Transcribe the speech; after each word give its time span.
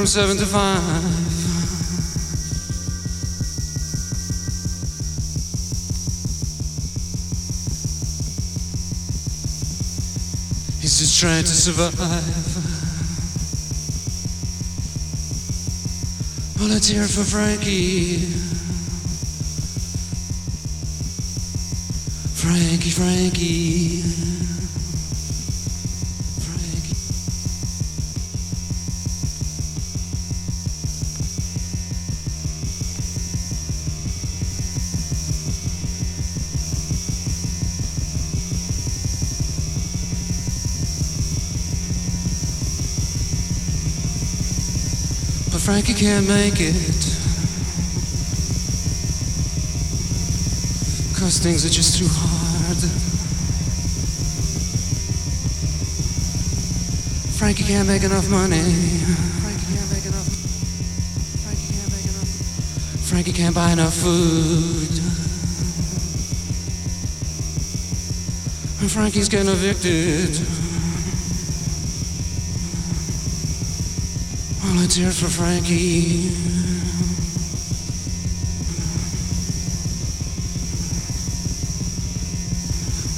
from 0.00 0.06
seven 0.06 0.38
to 0.38 0.46
five. 0.46 0.80
He's 10.80 11.00
just 11.00 11.20
trying 11.20 11.44
to 11.44 11.50
survive. 11.50 11.94
It 16.54 17.06
for. 17.06 17.22
Frankie, 17.22 18.20
Frankie. 22.32 22.90
Frankie. 22.90 24.29
Frankie 45.90 46.06
can't 46.06 46.28
make 46.28 46.60
it. 46.60 47.04
Cause 51.18 51.40
things 51.40 51.66
are 51.66 51.68
just 51.68 51.98
too 51.98 52.06
hard. 52.08 52.78
Frankie 57.34 57.64
can't 57.64 57.88
make 57.88 58.04
enough 58.04 58.30
money. 58.30 58.62
Frankie 59.42 59.66
can't 59.74 59.90
make 59.90 60.06
enough. 60.06 60.30
Frankie 61.42 61.74
can't 61.74 61.90
make 61.90 62.04
enough. 62.04 63.08
Frankie 63.08 63.32
can't 63.32 63.54
buy 63.54 63.72
enough 63.72 63.94
food. 63.94 64.94
Frankie's 68.88 69.28
getting 69.28 69.48
evicted. 69.48 70.69
It 74.72 75.12
for 75.12 75.28
Frankie. 75.28 76.30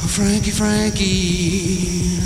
Oh, 0.02 0.06
Frankie, 0.06 0.50
Frankie. 0.50 2.18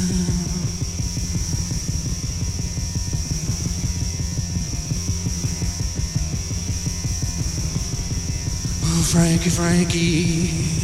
Oh, 8.85 9.03
Frankie, 9.03 9.51
Frankie. 9.51 10.76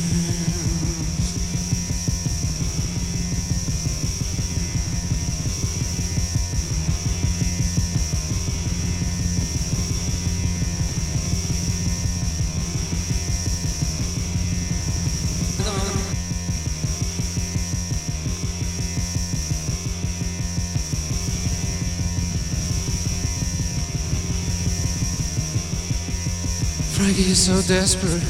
So 27.42 27.60
desperate. 27.62 28.22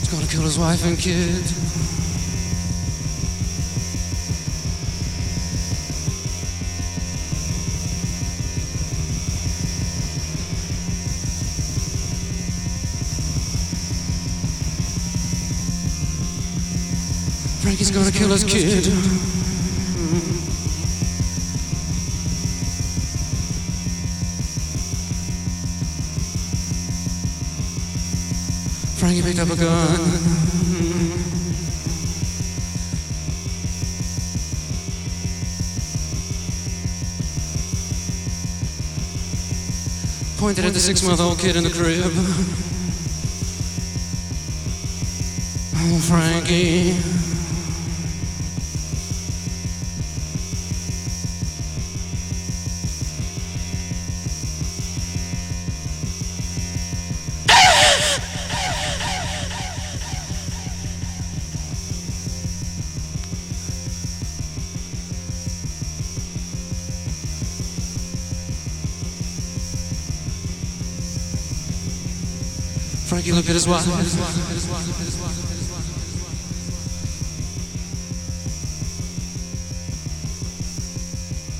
He's 0.00 0.08
gonna 0.10 0.26
kill 0.26 0.42
his 0.42 0.58
wife 0.58 0.84
and 0.84 0.98
kid. 0.98 1.44
Frankie's 17.62 17.92
gonna 17.92 18.10
kill 18.10 18.30
his 18.30 18.42
kid. 18.42 19.33
Frankie 29.04 29.20
picked 29.20 29.38
up 29.38 29.50
a 29.50 29.56
gun. 29.56 29.98
Pointed 40.38 40.64
at 40.64 40.72
the 40.72 40.80
six 40.80 41.02
month 41.02 41.20
old 41.20 41.38
kid 41.38 41.56
in 41.56 41.64
the 41.64 41.70
crib. 41.70 42.10
Oh, 45.76 45.98
Frankie. 46.08 46.96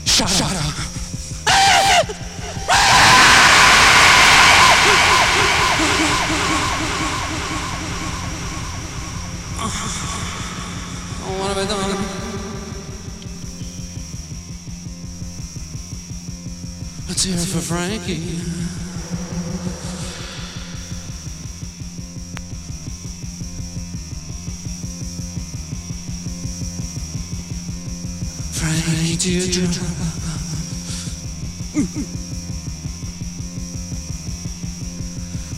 Shut, 0.05 0.31
up. 0.55 0.75
What 11.27 11.49
have 11.49 11.59
I 11.59 11.65
done? 11.67 11.91
Let's 17.09 17.25
for 17.53 17.59
Frankie. 17.59 18.44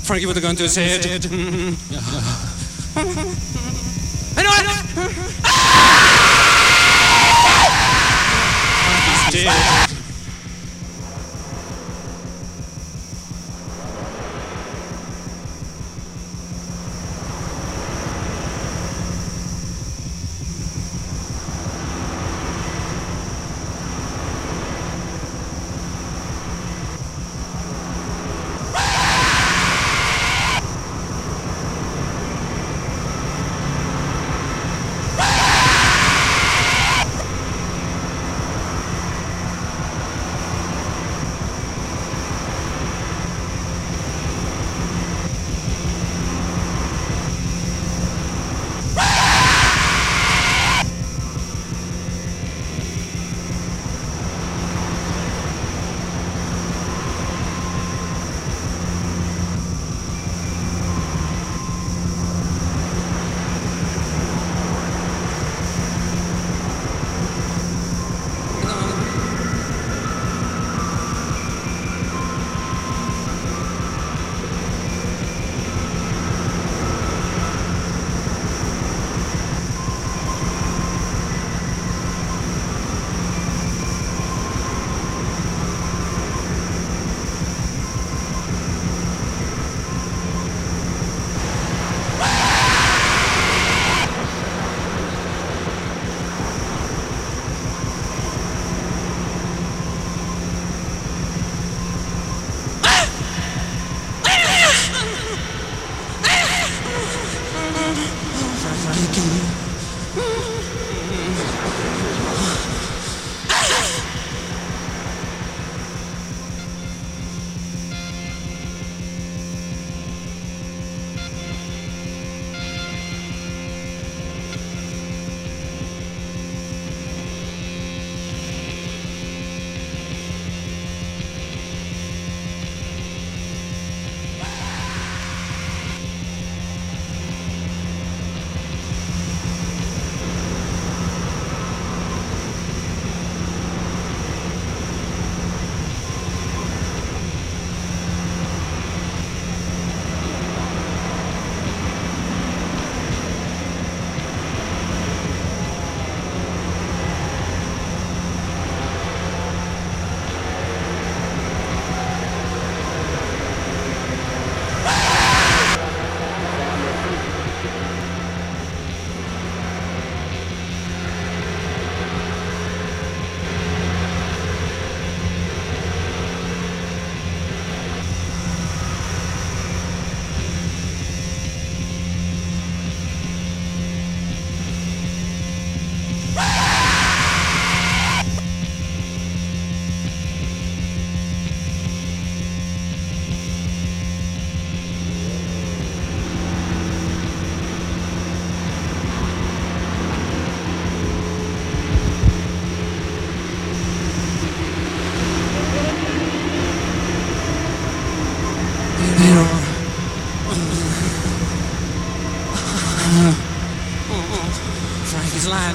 Frankie 0.05 0.27
with 0.27 0.37
a 0.37 0.41
gun 0.41 0.55
to 0.55 0.63
his 0.63 0.77
head. 0.77 1.05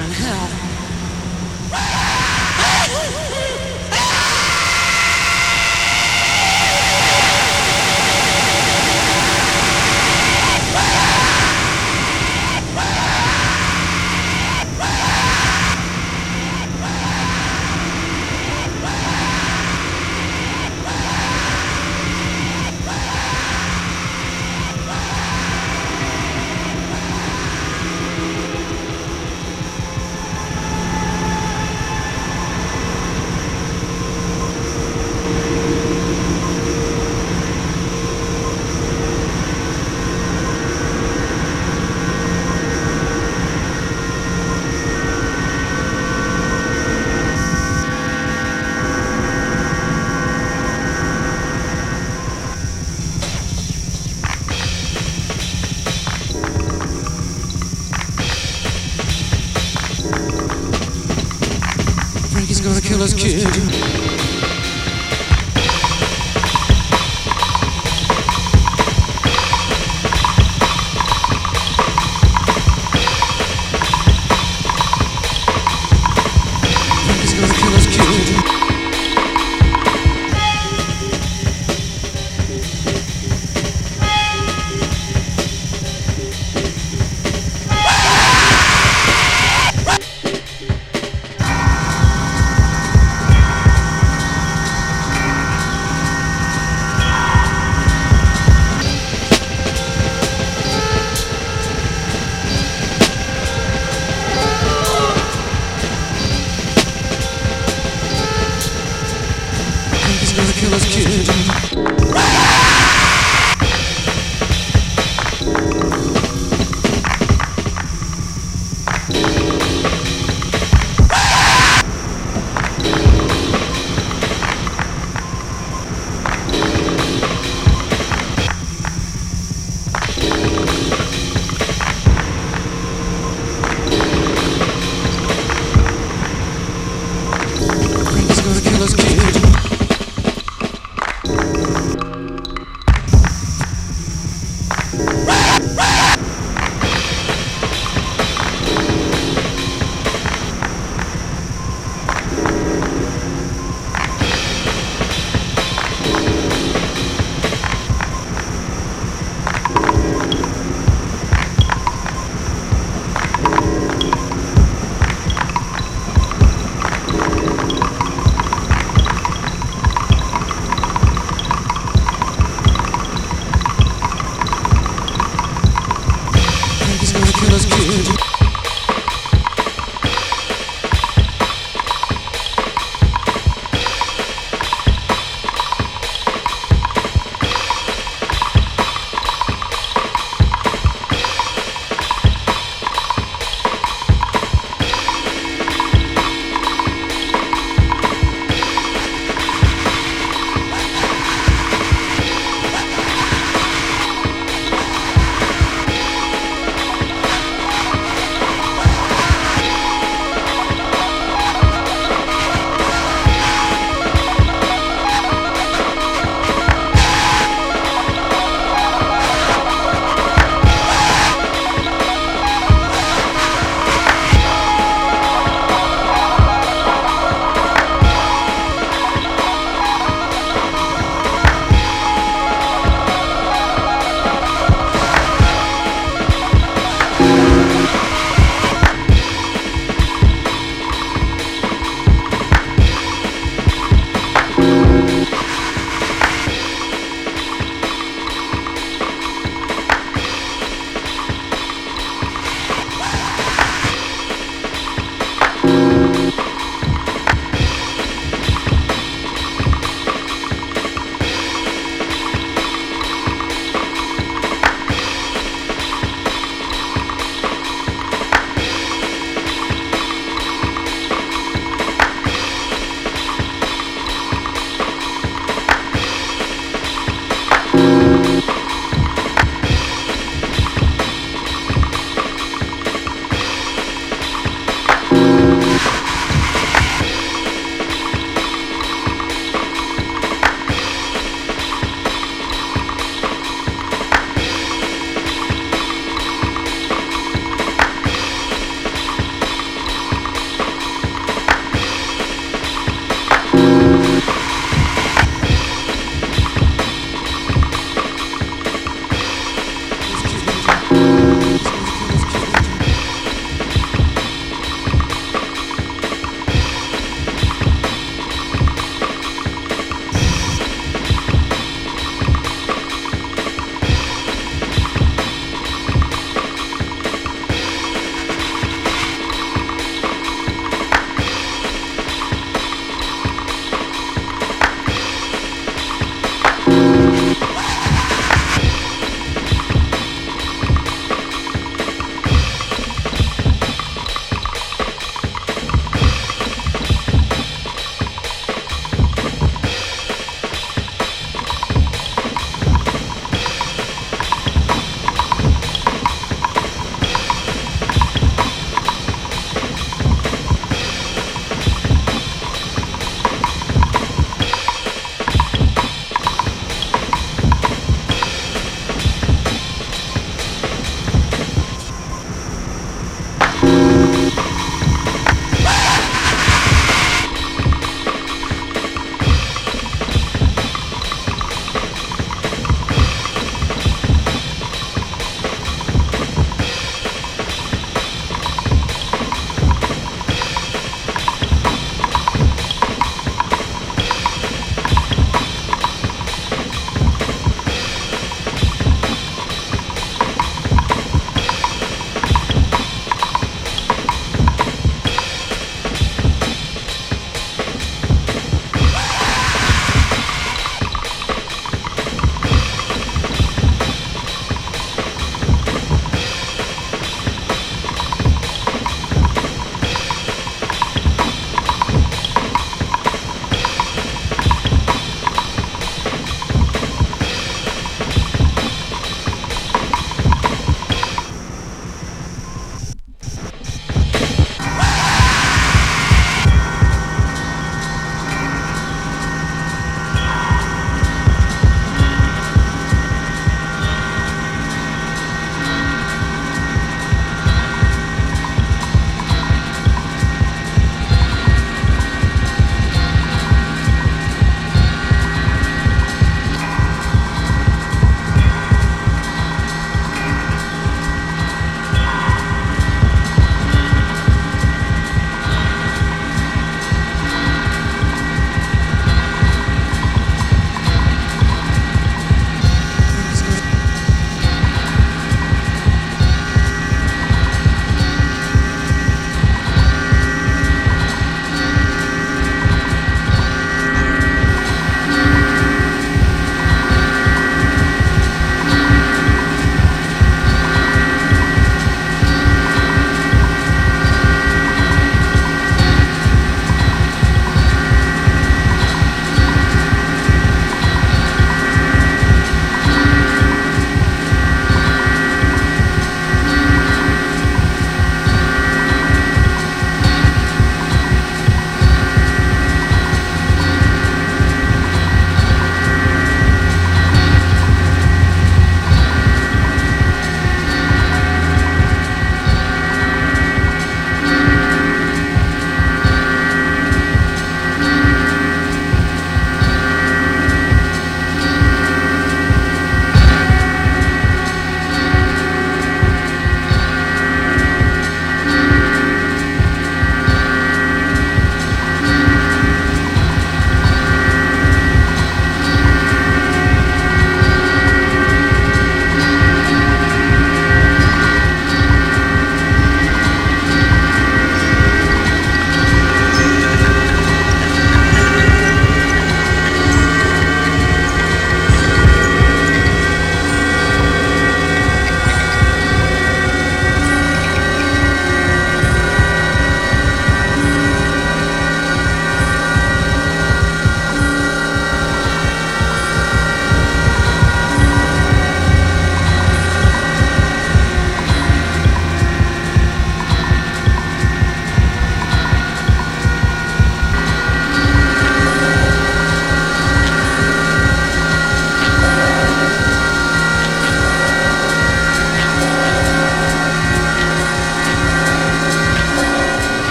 He's 0.00 0.24
lying 0.24 0.41
Frankie's 63.02 63.34
kill 63.34 63.41